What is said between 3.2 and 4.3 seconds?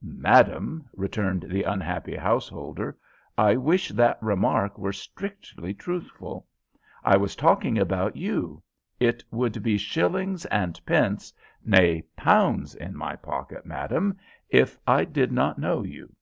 "I wish that